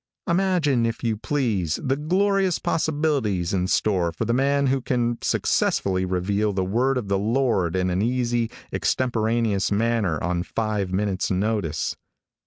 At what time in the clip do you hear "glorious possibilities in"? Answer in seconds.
1.95-3.67